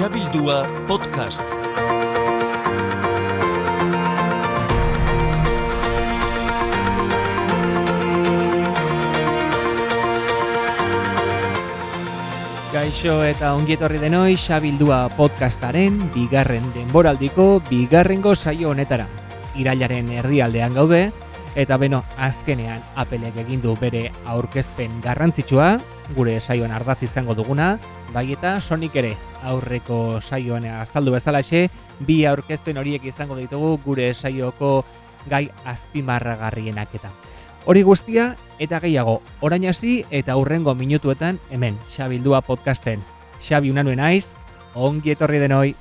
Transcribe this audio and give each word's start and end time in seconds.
Xabildua 0.00 0.64
podcast. 0.88 1.44
Gaixo 12.72 13.18
eta 13.28 13.52
ongietorri 13.52 14.00
denoi 14.00 14.38
Xabildua 14.40 15.10
podcastaren 15.20 16.00
bigarren 16.14 16.72
denboraldiko 16.72 17.60
bigarrengo 17.68 18.32
saio 18.32 18.72
honetara. 18.72 19.04
Irailaren 19.52 20.08
erdialdean 20.16 20.80
gaude 20.80 21.10
eta 21.60 21.76
beno 21.76 22.06
azkenean 22.16 22.80
apelek 22.96 23.36
egin 23.44 23.60
du 23.60 23.76
bere 23.76 24.06
aurkezpen 24.24 25.02
garrantzitsua, 25.04 25.74
gure 26.16 26.40
saioan 26.40 26.72
ardatz 26.72 27.02
izango 27.04 27.36
duguna, 27.36 27.74
bai 28.14 28.30
eta 28.32 28.62
sonik 28.64 28.96
ere 28.96 29.18
aurreko 29.42 30.20
saioan 30.20 30.64
azaldu 30.64 31.14
bezalaxe, 31.14 31.68
bi 32.00 32.24
aurkezpen 32.26 32.78
horiek 32.80 33.04
izango 33.04 33.36
ditugu 33.36 33.78
gure 33.84 34.12
saioko 34.14 34.84
gai 35.28 35.48
azpimarragarrienak 35.64 36.94
eta. 37.00 37.10
Hori 37.66 37.82
guztia 37.84 38.36
eta 38.58 38.80
gehiago 38.80 39.20
orain 39.40 39.66
hasi 39.68 40.04
eta 40.10 40.36
hurrengo 40.36 40.74
minutuetan 40.74 41.38
hemen 41.50 41.76
Xabildua 41.92 42.40
podcasten. 42.40 43.04
Xabi 43.40 43.70
unanuen 43.72 44.00
naiz, 44.00 44.34
ongi 44.74 45.12
etorri 45.12 45.40
denoi. 45.40 45.74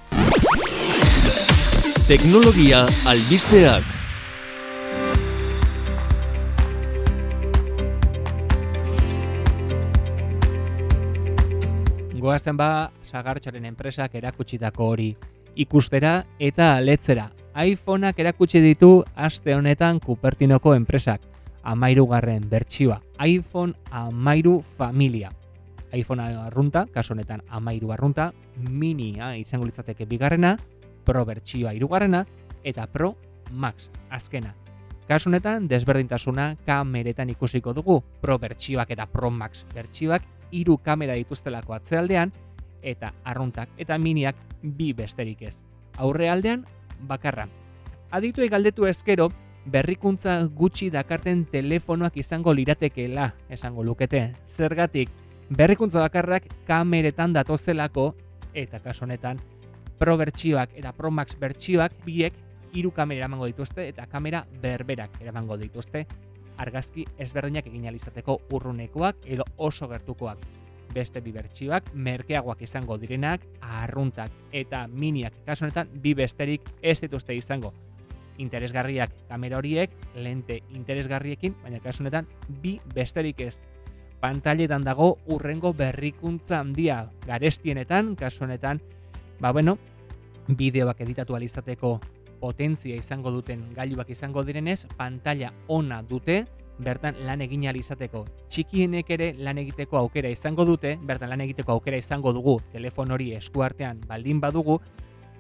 Teknologia 2.08 2.86
albisteak. 3.08 3.99
Goazen 12.20 12.58
ba, 12.58 12.92
sagartxoren 13.04 13.66
enpresak 13.66 14.16
erakutsitako 14.16 14.86
hori 14.94 15.10
ikustera 15.60 16.24
eta 16.40 16.80
letzera. 16.82 17.30
iPhoneak 17.56 18.20
erakutsi 18.20 18.62
ditu 18.64 19.04
aste 19.16 19.56
honetan 19.56 20.00
Cupertinoko 20.00 20.74
enpresak. 20.76 21.22
Amairu 21.64 22.08
garren 22.08 22.48
bertsioa. 22.50 23.02
iPhone 23.26 23.74
amairu 23.92 24.62
familia. 24.62 25.32
iPhone 25.92 26.22
arrunta, 26.22 26.86
kasu 26.94 27.14
honetan 27.14 27.42
amairu 27.50 27.92
arrunta, 27.92 28.32
minia 28.56 29.36
izango 29.36 29.66
litzateke 29.66 30.06
bigarrena, 30.06 30.58
Pro 31.04 31.26
bertsioa 31.26 31.74
irugarrena, 31.74 32.26
eta 32.64 32.86
Pro 32.88 33.16
Max 33.52 33.90
azkena. 34.10 34.54
Kasu 35.08 35.30
honetan, 35.30 35.68
desberdintasuna 35.68 36.56
kameretan 36.66 37.30
ikusiko 37.30 37.74
dugu, 37.74 38.04
Pro 38.22 38.38
bertsioak 38.38 38.92
eta 38.92 39.08
Pro 39.08 39.32
Max 39.32 39.66
bertsioak 39.74 40.24
hiru 40.52 40.78
kamera 40.78 41.14
dituztelako 41.20 41.74
atzealdean, 41.74 42.32
eta 42.82 43.14
arruntak 43.24 43.70
eta 43.78 43.98
miniak 43.98 44.36
bi 44.62 44.94
besterik 44.94 45.42
ez. 45.42 45.60
Aurrealdean 45.98 46.66
bakarra. 47.08 47.48
Adituei 48.12 48.50
galdetu 48.50 48.88
ezkero, 48.88 49.30
berrikuntza 49.66 50.40
gutxi 50.56 50.90
dakarten 50.90 51.46
telefonoak 51.46 52.18
izango 52.18 52.54
liratekeela, 52.54 53.34
esango 53.50 53.84
lukete. 53.84 54.34
Zergatik, 54.48 55.10
berrikuntza 55.50 56.00
bakarrak 56.00 56.48
kameretan 56.68 57.34
datozelako, 57.34 58.14
eta 58.54 58.80
kasu 58.80 59.06
honetan, 59.06 59.40
Pro 60.00 60.16
bertsioak 60.16 60.72
eta 60.80 60.94
Pro 60.96 61.12
Max 61.12 61.36
bertsioak 61.36 61.92
biek 62.06 62.34
hiru 62.72 62.92
kamera 62.96 63.26
eramango 63.26 63.50
dituzte 63.50 63.88
eta 63.90 64.06
kamera 64.08 64.46
berberak 64.62 65.18
eramango 65.20 65.58
dituzte 65.60 66.06
argazki 66.60 67.08
ezberdinak 67.18 67.68
egin 67.72 67.88
alizateko 67.88 68.42
urrunekoak 68.52 69.24
edo 69.26 69.48
oso 69.58 69.88
gertukoak 69.88 70.44
beste 70.94 71.22
bi 71.22 71.32
bertsioak 71.32 71.92
merkeagoak 71.94 72.62
izango 72.66 72.98
direnak, 72.98 73.44
arruntak 73.62 74.34
eta 74.52 74.88
miniak 74.88 75.34
kasu 75.46 75.66
honetan 75.66 75.90
bi 76.02 76.14
besterik 76.18 76.66
ez 76.82 77.00
dituzte 77.02 77.36
izango. 77.36 77.74
Interesgarriak 78.40 79.12
kamera 79.28 79.60
horiek, 79.60 79.92
lente 80.16 80.62
interesgarriekin, 80.74 81.56
baina 81.64 81.82
kasu 81.84 82.04
honetan 82.04 82.28
bi 82.62 82.80
besterik 82.96 83.42
ez. 83.42 83.60
Pantailetan 84.20 84.84
dago 84.84 85.18
urrengo 85.28 85.74
berrikuntza 85.74 86.60
handia 86.60 87.06
garestienetan, 87.28 88.16
kasu 88.20 88.46
honetan, 88.46 88.82
ba 89.40 89.52
bueno, 89.52 89.78
bideoak 90.48 91.02
editatu 91.06 91.36
alizateko 91.36 92.00
potentzia 92.40 92.96
izango 92.96 93.32
duten 93.32 93.68
gailuak 93.76 94.10
izango 94.10 94.44
direnez, 94.44 94.86
pantalla 94.98 95.52
ona 95.68 96.02
dute, 96.02 96.46
bertan 96.80 97.16
lan 97.28 97.42
egin 97.42 97.64
izateko. 97.76 98.26
Txikienek 98.50 99.10
ere 99.12 99.34
lan 99.38 99.58
egiteko 99.58 99.98
aukera 99.98 100.30
izango 100.30 100.66
dute, 100.66 100.98
bertan 101.02 101.30
lan 101.30 101.42
egiteko 101.42 101.74
aukera 101.74 101.98
izango 101.98 102.34
dugu 102.34 102.60
telefon 102.72 103.12
hori 103.12 103.34
eskuartean 103.36 104.02
baldin 104.08 104.40
badugu, 104.40 104.80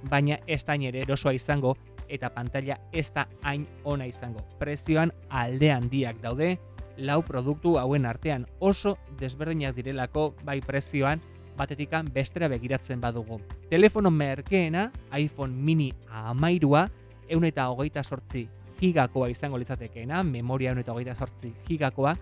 baina 0.09 0.37
ez 0.47 0.63
da 0.65 0.75
ere 0.75 1.01
erosoa 1.01 1.33
izango 1.33 1.75
eta 2.07 2.29
pantalla 2.29 2.79
ez 2.91 3.11
da 3.13 3.27
hain 3.43 3.67
ona 3.83 4.05
izango. 4.05 4.39
Prezioan 4.59 5.11
alde 5.29 5.71
handiak 5.71 6.21
daude, 6.21 6.57
lau 6.97 7.21
produktu 7.21 7.77
hauen 7.77 8.05
artean 8.05 8.45
oso 8.59 8.97
desberdinak 9.19 9.75
direlako 9.75 10.33
bai 10.43 10.59
prezioan, 10.61 11.21
batetikan 11.59 12.07
bestera 12.13 12.47
begiratzen 12.47 13.01
badugu. 13.03 13.41
Telefono 13.69 14.11
merkeena, 14.11 14.89
iPhone 15.17 15.53
mini 15.53 15.91
amairua, 16.07 16.87
eun 17.27 17.45
eta 17.45 17.67
hogeita 17.69 18.03
sortzi 18.03 18.47
gigakoa 18.79 19.29
izango 19.29 19.59
litzatekeena, 19.59 20.23
memoria 20.23 20.71
eun 20.71 20.79
eta 20.79 20.93
hogeita 20.95 21.15
sortzi 21.19 21.51
gigakoa, 21.67 22.15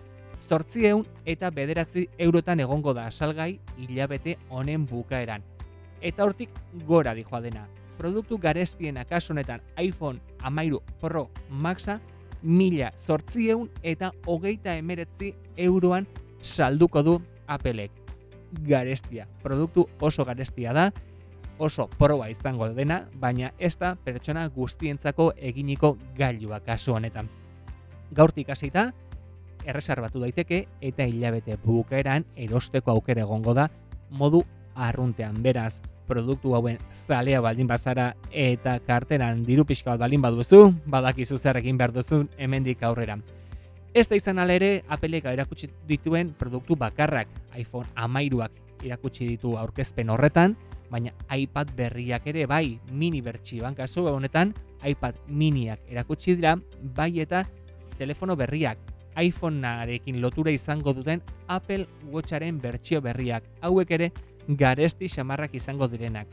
sortzi 0.48 0.86
eun 0.90 1.06
eta 1.26 1.50
bederatzi 1.54 2.08
eurotan 2.18 2.60
egongo 2.60 2.94
da 2.94 3.10
salgai 3.10 3.58
hilabete 3.78 4.36
honen 4.50 4.86
bukaeran. 4.86 5.44
Eta 6.00 6.24
hortik 6.24 6.50
gora 6.86 7.14
dijoa 7.14 7.40
dena. 7.40 7.66
Produktu 7.98 8.38
garestien 8.38 8.98
honetan 9.30 9.60
iPhone 9.76 10.20
amairu 10.40 10.80
Pro 11.00 11.28
Maxa 11.50 12.00
mila 12.42 12.92
sortzi 12.96 13.50
eun 13.50 13.70
eta 13.82 14.12
hogeita 14.26 14.76
emeretzi 14.76 15.34
euroan 15.56 16.06
salduko 16.42 17.02
du 17.02 17.20
Appleek. 17.46 18.07
Garestia. 18.52 19.26
Produktu 19.42 19.88
oso 20.00 20.24
garestia 20.24 20.72
da 20.72 20.92
oso 21.58 21.88
proba 21.98 22.28
izango 22.30 22.68
dena, 22.70 23.08
baina 23.14 23.52
ez 23.58 23.76
da 23.78 23.96
pertsona 23.96 24.46
guztientzako 24.48 25.32
eginiko 25.36 25.96
gailua 26.16 26.60
kasu 26.60 26.94
honetan. 26.94 27.28
Gaurtik 28.14 28.50
hasita, 28.50 28.92
erreserbatu 29.66 30.22
daiteke 30.22 30.64
eta 30.80 31.04
hilabete 31.04 31.58
bukaeran 31.64 32.24
erosteko 32.36 32.94
aukera 32.94 33.26
egongo 33.26 33.54
da 33.54 33.68
modu 34.10 34.44
arruntean. 34.74 35.42
Beraz, 35.42 35.82
produktu 36.08 36.54
hauen 36.56 36.78
zalea 36.94 37.40
baldin 37.44 37.68
bazara 37.68 38.14
eta 38.32 38.78
karteran 38.86 39.44
diru 39.44 39.66
pixka 39.68 39.92
bat 39.92 40.06
baldin 40.06 40.22
baduzu, 40.24 40.62
badakizu 40.86 41.38
zer 41.38 41.60
egin 41.60 41.76
behar 41.76 41.92
duzun 41.92 42.28
hemendik 42.38 42.82
aurrera. 42.82 43.18
Ez 43.94 44.08
da 44.08 44.16
izan 44.16 44.38
ere, 44.38 44.82
Appleek 44.88 45.24
erakutsi 45.24 45.68
dituen 45.88 46.34
produktu 46.38 46.76
bakarrak, 46.76 47.28
iPhone 47.56 47.88
amairuak 47.96 48.52
irakutsi 48.84 49.26
ditu 49.26 49.56
aurkezpen 49.58 50.10
horretan, 50.10 50.54
baina 50.90 51.12
iPad 51.34 51.72
berriak 51.76 52.26
ere 52.26 52.46
bai 52.46 52.78
mini 52.90 53.20
bertsioan 53.22 53.74
kasu 53.76 54.06
honetan 54.08 54.54
iPad 54.84 55.16
miniak 55.28 55.80
erakutsi 55.90 56.36
dira 56.36 56.56
bai 56.96 57.20
eta 57.20 57.44
telefono 57.98 58.36
berriak 58.36 58.78
iPhonearekin 59.18 60.20
lotura 60.22 60.50
izango 60.54 60.94
duten 60.94 61.22
Apple 61.48 61.86
Watcharen 62.12 62.60
bertsio 62.60 63.00
berriak 63.02 63.44
hauek 63.60 63.90
ere 63.90 64.12
garesti 64.48 65.08
xamarrak 65.08 65.54
izango 65.54 65.88
direnak. 65.88 66.28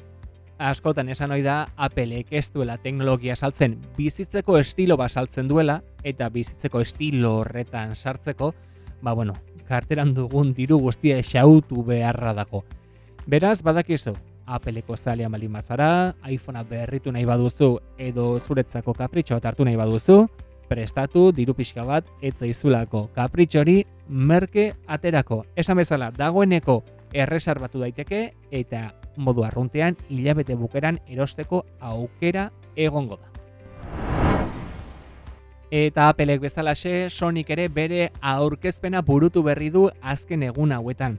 Askotan 0.58 1.10
esan 1.12 1.34
ohi 1.36 1.42
da 1.44 1.66
Appleek 1.76 2.30
ez 2.32 2.48
duela 2.54 2.78
teknologia 2.80 3.36
saltzen 3.36 3.76
bizitzeko 3.98 4.56
estilo 4.58 4.96
basaltzen 4.96 5.50
duela 5.52 5.82
eta 6.04 6.30
bizitzeko 6.30 6.80
estilo 6.80 7.42
horretan 7.42 7.96
sartzeko, 7.96 8.54
ba 9.02 9.14
bueno, 9.14 9.34
karteran 9.68 10.14
dugun 10.14 10.54
diru 10.56 10.80
guztia 10.80 11.20
xautu 11.24 11.84
beharra 11.84 12.34
dago. 12.34 12.64
Beraz, 13.28 13.62
badakizu, 13.64 14.14
Appleko 14.46 14.96
zalea 14.96 15.28
malin 15.28 15.52
bazara, 15.52 16.16
iPhonea 16.29 16.64
berritu 16.64 17.12
nahi 17.12 17.26
baduzu 17.26 17.79
edo 17.97 18.40
zuretzako 18.40 18.94
kapritxoa 18.94 19.41
hartu 19.44 19.66
nahi 19.66 19.76
baduzu, 19.76 20.28
prestatu 20.70 21.32
diru 21.32 21.53
pixka 21.53 21.84
bat 21.84 22.06
etzaizulako 22.22 23.09
kapritxori 23.16 23.84
merke 24.08 24.74
aterako. 24.88 25.44
Esan 25.56 25.78
bezala, 25.78 26.12
dagoeneko 26.12 26.84
erresarbatu 27.13 27.79
daiteke 27.79 28.34
eta 28.52 28.90
modu 29.17 29.43
arruntean 29.43 29.97
hilabete 30.09 30.55
bukeran 30.55 30.99
erosteko 31.07 31.66
aukera 31.79 32.52
egongo 32.75 33.17
da. 33.17 33.31
Eta 35.72 36.09
Applek 36.09 36.40
bezalaxe, 36.41 37.09
Sonic 37.09 37.49
ere 37.49 37.67
bere 37.67 38.11
aurkezpena 38.22 39.02
burutu 39.02 39.41
berri 39.43 39.69
du 39.69 39.90
azken 40.02 40.43
egun 40.43 40.72
hauetan. 40.72 41.17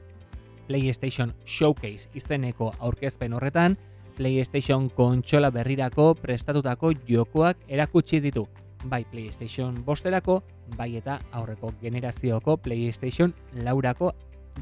PlayStation 0.67 1.33
Showcase 1.45 2.09
izeneko 2.15 2.71
aurkezpen 2.79 3.33
horretan, 3.33 3.77
PlayStation 4.17 4.89
kontsola 4.89 5.51
berrirako 5.51 6.13
prestatutako 6.15 6.93
jokoak 7.07 7.57
erakutsi 7.67 8.19
ditu. 8.19 8.47
Bai 8.85 9.03
PlayStation 9.11 9.83
bosterako, 9.85 10.41
bai 10.77 10.95
eta 10.97 11.19
aurreko 11.31 11.73
generazioko 11.81 12.57
PlayStation 12.57 13.33
laurako 13.53 14.13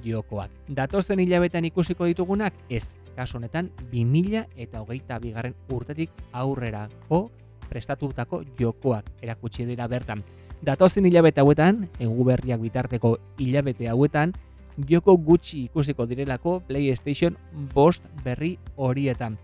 jokoak. 0.03 0.51
Datozen 0.67 1.19
hilabetan 1.19 1.65
ikusiko 1.65 2.05
ditugunak 2.05 2.53
ez, 2.69 2.95
kasu 3.15 3.37
honetan 3.37 3.71
2000 3.91 4.45
eta 4.57 4.81
hogeita 4.81 5.19
bigarren 5.19 5.55
urtetik 5.71 6.11
aurrerako 6.33 7.29
prestatutako 7.69 8.43
jokoak 8.59 9.09
erakutsi 9.21 9.65
dira 9.65 9.87
bertan. 9.87 10.23
Datozen 10.65 11.05
hilabete 11.05 11.41
hauetan, 11.41 11.87
egu 11.99 12.23
berriak 12.25 12.61
bitarteko 12.61 13.17
hilabete 13.39 13.89
hauetan, 13.91 14.33
joko 14.89 15.17
gutxi 15.17 15.65
ikusiko 15.65 16.05
direlako 16.05 16.59
PlayStation 16.67 17.37
bost 17.73 18.03
berri 18.23 18.57
horietan. 18.75 19.37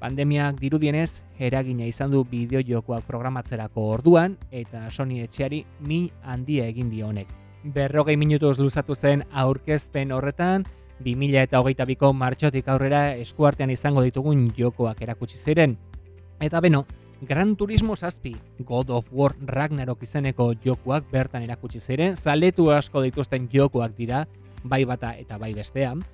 Pandemiak 0.00 0.58
dirudienez, 0.60 1.22
eragina 1.38 1.86
izan 1.88 2.10
du 2.12 2.24
bideo 2.28 2.60
jokoak 2.60 3.06
programatzerako 3.08 3.86
orduan 3.94 4.36
eta 4.50 4.90
Sony 4.90 5.22
etxeari 5.24 5.64
min 5.80 6.10
handia 6.22 6.66
egin 6.68 6.90
dio 6.90 7.08
honek. 7.08 7.43
Berrogei 7.64 8.18
minutuz 8.20 8.58
luzatu 8.58 8.94
zen 8.94 9.22
aurkezpen 9.32 10.10
horretan, 10.12 10.66
2000 11.00 11.46
eta 11.46 11.60
hogeita 11.62 11.86
biko 11.88 12.10
martxotik 12.12 12.68
aurrera 12.68 13.14
eskuartean 13.16 13.70
izango 13.72 14.02
ditugun 14.04 14.50
jokoak 14.56 15.00
erakutsi 15.00 15.38
ziren. 15.38 15.78
Eta 16.44 16.60
beno, 16.60 16.84
Gran 17.22 17.56
Turismo 17.56 17.96
zazpi, 17.96 18.34
God 18.58 18.90
of 18.90 19.06
War 19.10 19.32
Ragnarok 19.46 20.02
izeneko 20.04 20.52
jokoak 20.64 21.08
bertan 21.10 21.42
erakutsi 21.46 21.80
ziren, 21.80 22.16
zaletu 22.16 22.68
asko 22.70 23.00
dituzten 23.00 23.48
jokoak 23.48 23.96
dira, 23.96 24.26
bai 24.62 24.84
bata 24.84 25.14
eta 25.16 25.38
bai 25.38 25.54
bestean. 25.54 26.04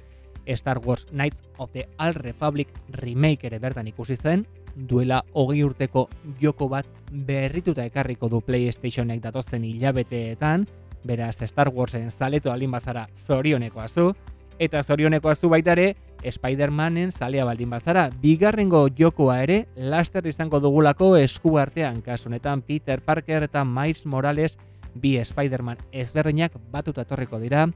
Star 0.55 0.79
Wars 0.79 1.07
Knights 1.11 1.43
of 1.59 1.73
the 1.73 1.89
Old 1.99 2.17
Republic 2.17 2.69
remake 2.93 3.47
ere 3.47 3.59
bertan 3.59 3.89
ikusi 3.91 4.17
zen, 4.17 4.47
duela 4.75 5.25
hogei 5.33 5.65
urteko 5.65 6.09
joko 6.41 6.69
bat 6.69 6.87
berrituta 7.11 7.85
ekarriko 7.85 8.29
du 8.29 8.41
PlayStationek 8.41 9.21
datozen 9.23 9.65
hilabeteetan, 9.65 10.67
beraz 11.05 11.37
Star 11.47 11.71
Warsen 11.75 12.11
zaletu 12.11 12.51
alin 12.51 12.71
bazara 12.71 13.09
zorioneko 13.15 13.81
azu, 13.81 14.13
eta 14.59 14.83
zorioneko 14.83 15.31
azu 15.31 15.49
baita 15.49 15.73
ere, 15.73 15.97
Spider-Manen 16.21 17.13
zalea 17.13 17.45
baldin 17.49 17.71
bazara, 17.71 18.11
bigarrengo 18.23 18.87
jokoa 18.97 19.41
ere, 19.43 19.67
laster 19.77 20.27
izango 20.27 20.61
dugulako 20.61 21.15
esku 21.17 21.57
artean, 21.59 22.03
kasunetan 22.03 22.63
Peter 22.63 23.01
Parker 23.01 23.49
eta 23.49 23.65
Miles 23.65 24.05
Morales 24.05 24.59
bi 24.95 25.17
Spider-Man 25.25 25.79
ezberdinak 25.93 26.59
batuta 26.71 27.07
etorriko 27.07 27.41
dira, 27.41 27.69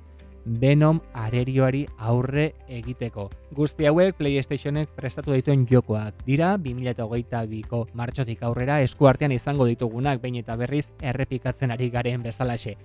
Venom 0.44 0.98
arerioari 1.16 1.86
aurre 1.96 2.50
egiteko. 2.68 3.30
Guzti 3.56 3.86
hauek 3.88 4.18
PlayStationek 4.18 4.90
prestatu 4.92 5.32
dituen 5.32 5.64
jokoak 5.70 6.18
dira, 6.26 6.50
2022ko 6.60 7.86
martxotik 7.96 8.42
aurrera 8.44 8.82
eskuartean 8.84 9.32
izango 9.32 9.64
ditugunak, 9.64 10.20
bain 10.20 10.36
eta 10.36 10.56
berriz 10.60 10.90
errepikatzen 11.00 11.72
ari 11.72 11.88
garen 11.88 12.22
bezalaxe. 12.22 12.76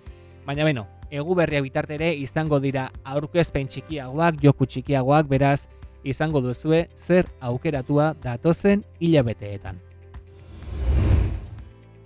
Baina 0.49 0.65
beno, 0.65 0.87
egu 1.13 1.35
berria 1.37 1.61
bitartere 1.61 2.07
izango 2.17 2.57
dira 2.59 2.87
aurkezpen 3.05 3.67
txikiagoak, 3.69 4.39
joku 4.41 4.65
txikiagoak, 4.65 5.27
beraz, 5.29 5.67
izango 6.01 6.41
duzue 6.41 6.87
zer 6.97 7.27
aukeratua 7.39 8.15
datozen 8.23 8.81
hilabeteetan 8.97 9.77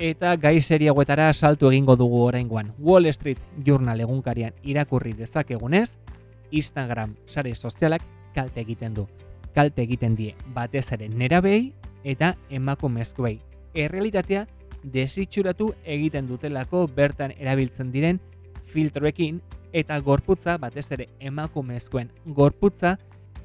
eta 0.03 0.33
gai 0.35 0.59
seriagoetara 0.59 1.29
saltu 1.31 1.69
egingo 1.69 1.95
dugu 1.95 2.25
oraingoan. 2.25 2.73
Wall 2.79 3.07
Street 3.13 3.39
Journal 3.63 4.01
egunkarian 4.03 4.51
irakurri 4.63 5.13
dezakegunez, 5.13 5.97
Instagram 6.51 7.15
sare 7.25 7.53
sozialak 7.55 8.03
kalte 8.35 8.59
egiten 8.65 8.97
du. 8.97 9.07
Kalte 9.55 9.85
egiten 9.85 10.17
die 10.19 10.35
batez 10.53 10.89
ere 10.91 11.07
nerabei 11.07 11.71
eta 12.03 12.33
emakumezkoei. 12.49 13.39
Errealitatea 13.73 14.47
desitxuratu 14.83 15.73
egiten 15.85 16.27
dutelako 16.27 16.87
bertan 16.87 17.33
erabiltzen 17.37 17.91
diren 17.91 18.19
filtroekin 18.73 19.41
eta 19.73 19.99
gorputza 19.99 20.57
batez 20.57 20.91
ere 20.91 21.09
emakumezkoen 21.19 22.11
gorputza 22.25 22.97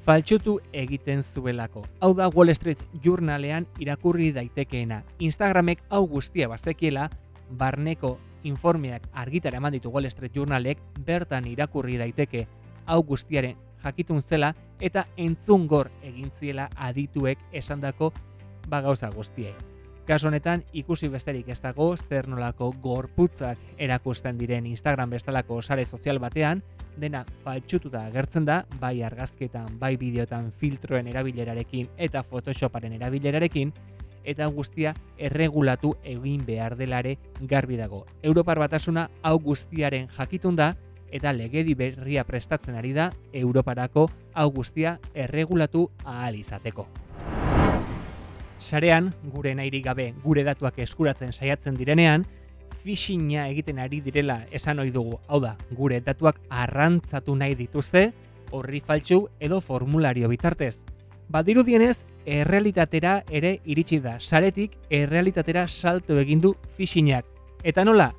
faltsutu 0.05 0.59
egiten 0.73 1.23
zuelako. 1.23 1.83
Hau 1.99 2.13
da 2.15 2.29
Wall 2.29 2.53
Street 2.55 2.79
Journalean 3.03 3.67
irakurri 3.79 4.31
daitekeena. 4.33 5.03
Instagramek 5.19 5.83
hau 5.89 6.07
guztia 6.07 6.47
bazekiela, 6.49 7.09
barneko 7.49 8.17
informeak 8.43 9.09
argitara 9.13 9.57
eman 9.57 9.73
ditu 9.73 9.91
Wall 9.91 10.09
Street 10.09 10.35
Journalek 10.35 10.79
bertan 11.05 11.47
irakurri 11.47 11.97
daiteke 11.97 12.47
hau 12.85 13.01
guztiaren 13.03 13.57
jakitun 13.83 14.21
zela 14.21 14.53
eta 14.79 15.05
entzungor 15.17 15.89
egin 16.03 16.31
ziela 16.31 16.69
adituek 16.75 17.39
esandako 17.53 18.13
bagauza 18.69 19.09
guztiek. 19.09 19.55
Kaso 20.09 20.27
honetan 20.27 20.63
ikusi 20.73 21.05
besterik 21.13 21.51
ez 21.53 21.59
dago 21.61 21.91
zer 21.93 22.25
nolako 22.27 22.71
gorputzak 22.81 23.59
erakusten 23.77 24.39
diren 24.39 24.65
Instagram 24.65 25.11
bestalako 25.13 25.59
sare 25.61 25.83
sozial 25.85 26.17
batean, 26.17 26.63
dena 26.97 27.19
faltsututa 27.43 28.07
agertzen 28.07 28.47
da, 28.47 28.63
bai 28.81 29.03
argazketan, 29.05 29.67
bai 29.77 29.97
bideotan 30.01 30.47
filtroen 30.49 31.11
erabilerarekin 31.11 31.91
eta 32.07 32.23
Photoshoparen 32.23 32.95
erabilerarekin, 32.97 33.69
eta 34.25 34.47
guztia 34.47 34.95
erregulatu 35.29 35.93
egin 36.01 36.41
behar 36.47 36.73
delare 36.79 37.19
garbi 37.41 37.77
dago. 37.77 38.07
Europar 38.23 38.57
batasuna 38.65 39.11
hau 39.21 39.37
guztiaren 39.37 40.09
jakitun 40.17 40.57
da, 40.57 40.71
eta 41.11 41.35
legedi 41.37 41.75
berria 41.77 42.25
prestatzen 42.25 42.81
ari 42.81 42.95
da 42.97 43.11
Europarako 43.31 44.09
hau 44.33 44.49
guztia 44.57 44.97
erregulatu 45.13 45.91
ahal 46.03 46.41
izateko. 46.41 46.87
Sarean, 48.59 49.13
gure 49.23 49.53
nahirik 49.55 49.85
gabe 49.85 50.13
gure 50.23 50.43
datuak 50.43 50.79
eskuratzen 50.83 51.31
saiatzen 51.31 51.77
direnean, 51.79 52.25
phishinga 52.83 53.47
egiten 53.47 53.79
ari 53.79 54.01
direla 54.03 54.41
esan 54.51 54.79
ohi 54.83 54.91
dugu. 54.91 55.19
Hau 55.27 55.39
da, 55.39 55.55
gure 55.71 56.01
datuak 56.03 56.41
arrantzatu 56.49 57.35
nahi 57.35 57.55
dituzte, 57.55 58.09
horri 58.51 58.81
faltsu 58.85 59.27
edo 59.39 59.61
formulario 59.61 60.27
bitartez. 60.29 60.81
Badirudienez, 61.29 62.01
errealitatera 62.25 63.23
ere 63.29 63.59
iritsi 63.63 63.99
da. 64.03 64.17
Saretik, 64.19 64.75
errealitatera 64.89 65.67
salto 65.67 66.19
egin 66.19 66.41
du. 66.41 66.55
Eta 67.63 67.85
nola? 67.85 68.13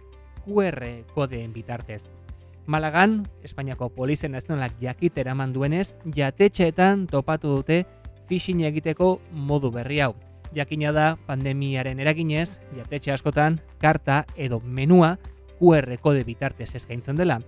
QR 0.45 1.05
kodeen 1.15 1.53
bitartez. 1.53 2.05
Malagan, 2.67 3.27
Espainiako 3.43 3.89
Polizen 3.89 4.33
Nazionalak 4.33 4.79
jakitera 4.81 5.35
manduenez, 5.35 5.95
jatetxeetan 6.15 7.07
topatu 7.09 7.57
dute 7.57 7.85
phishing 8.29 8.63
egiteko 8.63 9.19
modu 9.33 9.73
berri 9.75 10.01
hau 10.01 10.15
jakina 10.55 10.93
da 10.93 11.17
pandemiaren 11.27 12.01
eraginez, 12.01 12.61
jatetxe 12.77 13.13
askotan, 13.13 13.61
karta 13.81 14.25
edo 14.37 14.61
menua 14.65 15.17
QR 15.59 15.97
kode 16.01 16.25
bitartez 16.25 16.75
eskaintzen 16.75 17.17
dela. 17.17 17.41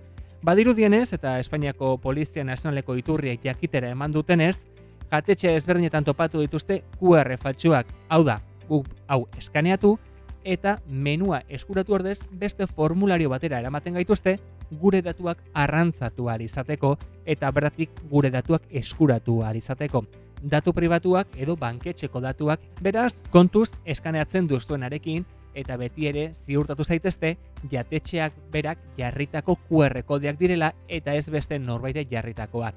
Badirudienez 0.43 1.13
eta 1.13 1.37
Espainiako 1.39 1.97
Polizia 1.97 2.43
Nazionaleko 2.43 2.95
iturriek 2.99 3.43
jakitera 3.43 3.89
eman 3.89 4.11
dutenez, 4.11 4.65
jatetxe 5.11 5.55
ezberdinetan 5.55 6.03
topatu 6.03 6.41
dituzte 6.41 6.81
QR 6.99 7.37
faltsuak, 7.37 7.87
hau 8.09 8.23
da, 8.23 8.41
guk 8.67 8.89
hau 9.07 9.27
eskaneatu, 9.37 9.97
eta 10.43 10.77
menua 10.87 11.41
eskuratu 11.49 11.93
ordez 11.93 12.19
beste 12.31 12.67
formulario 12.67 13.29
batera 13.29 13.59
eramaten 13.59 13.93
gaituzte 13.93 14.37
gure 14.81 15.01
datuak 15.01 15.39
arrantzatu 15.53 16.27
izateko 16.39 16.97
eta 17.25 17.51
berdatik 17.51 17.89
gure 18.09 18.29
datuak 18.29 18.63
eskuratu 18.69 19.41
izateko 19.55 20.03
datu 20.43 20.73
pribatuak 20.75 21.37
edo 21.39 21.55
banketxeko 21.55 22.19
datuak, 22.21 22.61
beraz, 22.83 23.23
kontuz 23.31 23.71
eskaneatzen 23.85 24.47
duztuenarekin 24.47 25.25
eta 25.55 25.77
beti 25.77 26.07
ere 26.09 26.29
ziurtatu 26.33 26.83
zaitezte 26.83 27.35
jatetxeak 27.71 28.35
berak 28.51 28.79
jarritako 28.97 29.55
QR 29.69 30.03
kodeak 30.03 30.39
direla 30.39 30.73
eta 30.87 31.13
ez 31.13 31.29
beste 31.31 31.59
norbaite 31.59 32.05
jarritakoak. 32.09 32.75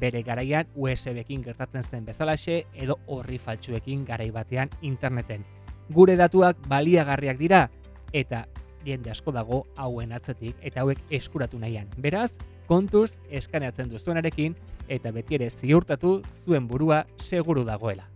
Bere 0.00 0.22
garaian 0.22 0.68
USB-ekin 0.74 1.42
gertatzen 1.44 1.82
zen 1.82 2.04
bezalaxe 2.04 2.62
edo 2.72 2.98
horri 3.06 3.38
faltsuekin 3.38 4.04
garai 4.04 4.30
batean 4.30 4.70
interneten. 4.80 5.44
Gure 5.92 6.16
datuak 6.16 6.56
baliagarriak 6.68 7.38
dira 7.38 7.66
eta 8.12 8.46
jende 8.84 9.10
asko 9.10 9.32
dago 9.32 9.66
hauen 9.76 10.12
atzetik 10.12 10.56
eta 10.62 10.82
hauek 10.82 10.98
eskuratu 11.10 11.58
nahian. 11.58 11.88
Beraz, 11.96 12.36
kontuz 12.66 13.18
eskaneatzen 13.30 13.90
duzuenarekin 13.90 14.56
eta 14.88 15.12
beti 15.12 15.38
ere 15.38 15.50
ziurtatu 15.50 16.20
zuen 16.44 16.66
burua 16.68 17.04
seguru 17.18 17.64
dagoela. 17.64 18.08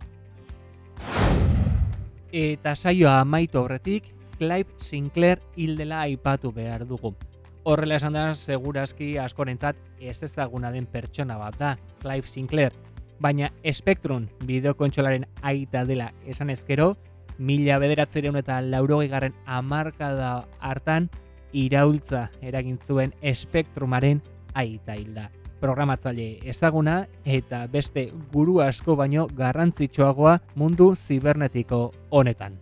Eta 2.31 2.75
saioa 2.75 3.21
amaitu 3.21 3.61
horretik, 3.61 4.11
Clive 4.37 4.69
Sinclair 4.77 5.39
hildela 5.55 6.01
aipatu 6.01 6.51
behar 6.51 6.85
dugu. 6.85 7.15
Horrela 7.63 7.97
esan 7.97 8.13
da, 8.13 8.33
segurazki 8.35 9.17
askorentzat 9.17 9.75
ez 9.99 10.21
ezaguna 10.23 10.71
den 10.71 10.85
pertsona 10.85 11.37
bat 11.37 11.57
da, 11.59 11.77
Clive 12.01 12.27
Sinclair. 12.27 12.73
Baina 13.19 13.49
Spectrum 13.73 14.27
bideokontxolaren 14.45 15.25
aita 15.41 15.83
dela 15.85 16.11
esan 16.25 16.51
ezkero, 16.53 16.95
mila 17.37 17.79
bederatzereun 17.81 18.37
eta 18.37 18.59
laurogei 18.61 19.07
garren 19.09 19.33
amarkada 19.45 20.47
hartan 20.59 21.09
iraultza 21.53 22.27
eragin 22.41 22.77
zuen 22.85 23.13
Spectrumaren 23.33 24.21
aita 24.53 24.95
hilda 24.95 25.29
programatzaile 25.59 26.39
ezaguna 26.45 27.07
eta 27.25 27.65
beste 27.67 28.11
guru 28.33 28.61
asko 28.61 28.95
baino 28.95 29.27
garrantzitsuagoa 29.37 30.39
mundu 30.55 30.93
zibernetiko 30.95 31.91
honetan. 32.11 32.57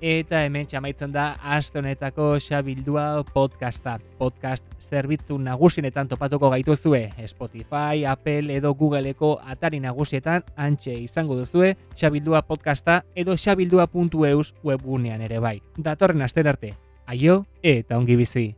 Eta 0.00 0.44
hemen 0.46 0.66
txamaitzen 0.70 1.10
da 1.10 1.32
aste 1.42 1.80
honetako 1.80 2.36
xabildua 2.38 3.24
podcasta. 3.34 3.96
Podcast 4.18 4.62
zerbitzu 4.78 5.38
nagusinetan 5.42 6.06
topatuko 6.08 6.50
gaituzue. 6.52 7.00
Spotify, 7.26 8.04
Apple 8.06 8.54
edo 8.54 8.74
Googleeko 8.78 9.40
atari 9.42 9.80
nagusietan 9.82 10.46
antxe 10.54 10.94
izango 10.94 11.34
duzue 11.34 11.74
xabildua 11.96 12.44
podcasta 12.46 13.02
edo 13.16 13.34
xabildua.eus 13.34 14.54
webgunean 14.62 15.20
ere 15.20 15.42
bai. 15.42 15.58
Datorren 15.76 16.22
aster 16.22 16.46
arte, 16.46 16.76
aio 17.06 17.44
eta 17.62 17.98
ongi 17.98 18.16
bizi. 18.16 18.54